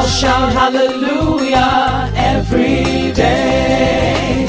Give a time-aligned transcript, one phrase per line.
[0.00, 4.48] shout hallelujah every day.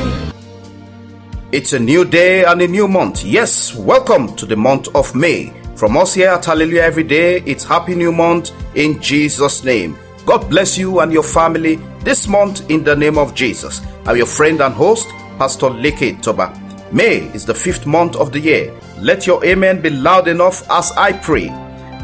[1.51, 3.23] It's a new day and a new month.
[3.23, 5.53] Yes, welcome to the month of May.
[5.75, 9.97] From us here at Hallelujah Every Day, it's Happy New Month in Jesus' name.
[10.25, 13.81] God bless you and your family this month in the name of Jesus.
[14.05, 16.59] I'm your friend and host, Pastor Leke Toba.
[16.91, 18.73] May is the fifth month of the year.
[18.99, 21.49] Let your amen be loud enough as I pray.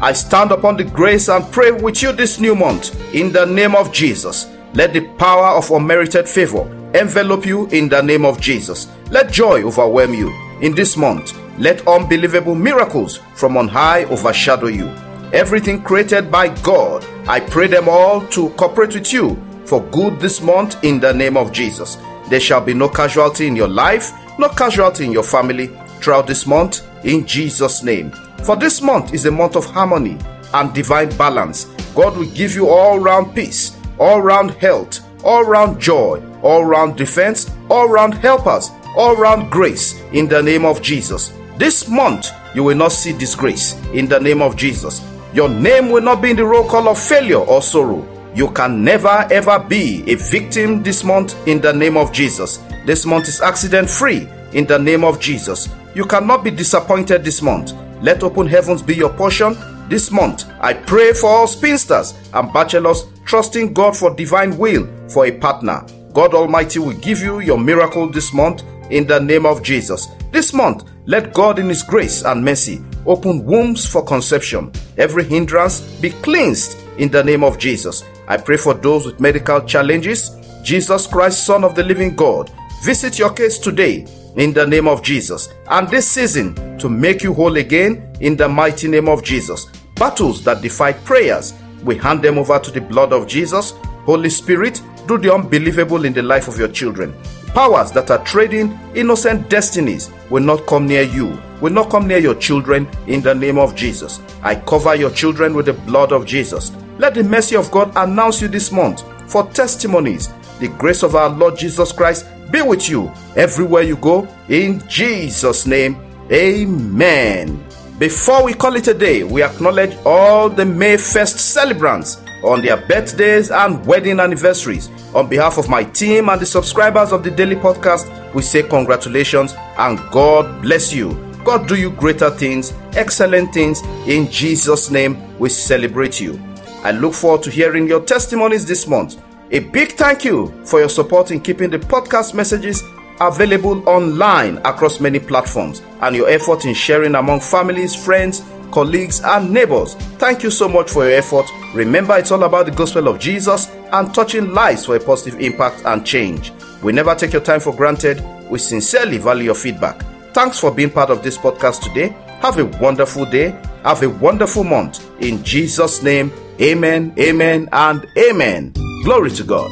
[0.02, 3.74] I stand upon the grace and pray with you this new month in the name
[3.74, 4.48] of Jesus.
[4.72, 6.62] Let the power of unmerited favor
[6.94, 8.88] envelop you in the name of Jesus.
[9.10, 10.30] Let joy overwhelm you
[10.62, 11.38] in this month.
[11.58, 14.88] Let unbelievable miracles from on high overshadow you.
[15.34, 19.36] Everything created by God, I pray them all to cooperate with you
[19.66, 21.98] for good this month in the name of Jesus.
[22.30, 25.66] There shall be no casualty in your life, no casualty in your family
[26.00, 28.12] throughout this month in Jesus' name.
[28.44, 30.18] For this month is a month of harmony
[30.54, 31.66] and divine balance.
[31.94, 36.96] God will give you all round peace, all round health, all round joy, all round
[36.96, 41.32] defense, all round helpers, all round grace in the name of Jesus.
[41.58, 45.06] This month, you will not see disgrace in the name of Jesus.
[45.32, 48.06] Your name will not be in the roll call of failure or sorrow.
[48.34, 52.58] You can never ever be a victim this month in the name of Jesus.
[52.86, 55.68] This month is accident free in the name of Jesus.
[55.94, 57.72] You cannot be disappointed this month.
[58.02, 59.56] Let open heavens be your portion
[59.88, 60.44] this month.
[60.60, 65.84] I pray for all spinsters and bachelors trusting God for divine will for a partner.
[66.12, 70.08] God Almighty will give you your miracle this month in the name of Jesus.
[70.32, 74.72] This month, let God in His grace and mercy open wombs for conception.
[74.96, 78.04] Every hindrance be cleansed in the name of Jesus.
[78.28, 80.36] I pray for those with medical challenges.
[80.62, 82.50] Jesus Christ, Son of the living God,
[82.82, 84.06] visit your case today
[84.36, 85.52] in the name of Jesus.
[85.68, 89.66] And this season to make you whole again in the mighty name of Jesus.
[89.96, 91.54] Battles that defy prayers,
[91.84, 93.72] we hand them over to the blood of Jesus.
[94.04, 97.14] Holy Spirit, do the unbelievable in the life of your children.
[97.48, 102.18] Powers that are trading innocent destinies will not come near you, will not come near
[102.18, 104.20] your children in the name of Jesus.
[104.42, 106.70] I cover your children with the blood of Jesus.
[106.98, 110.28] Let the mercy of God announce you this month for testimonies.
[110.60, 114.28] The grace of our Lord Jesus Christ be with you everywhere you go.
[114.48, 115.96] In Jesus' name,
[116.30, 117.64] amen.
[117.98, 122.78] Before we call it a day, we acknowledge all the May 1st celebrants on their
[122.78, 124.90] birthdays and wedding anniversaries.
[125.14, 129.54] On behalf of my team and the subscribers of the daily podcast, we say congratulations
[129.76, 131.12] and God bless you.
[131.44, 133.82] God do you greater things, excellent things.
[134.06, 136.40] In Jesus' name, we celebrate you.
[136.82, 139.22] I look forward to hearing your testimonies this month.
[139.52, 142.84] A big thank you for your support in keeping the podcast messages
[143.20, 149.50] available online across many platforms and your effort in sharing among families, friends, colleagues, and
[149.52, 149.94] neighbors.
[150.18, 151.46] Thank you so much for your effort.
[151.74, 155.82] Remember, it's all about the gospel of Jesus and touching lives for a positive impact
[155.84, 156.52] and change.
[156.82, 158.24] We never take your time for granted.
[158.48, 160.00] We sincerely value your feedback.
[160.32, 162.10] Thanks for being part of this podcast today.
[162.40, 163.50] Have a wonderful day.
[163.84, 165.04] Have a wonderful month.
[165.20, 168.79] In Jesus' name, amen, amen, and amen.
[169.02, 169.70] Glory to God.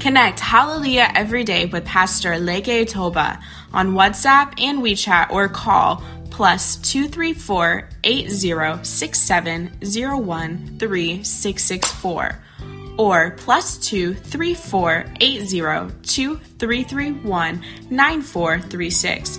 [0.00, 3.38] Connect Hallelujah every day with Pastor Leke Toba
[3.72, 12.38] on WhatsApp and WeChat or call plus 234 8067 3664
[12.98, 19.38] or plus 234 2331 9436.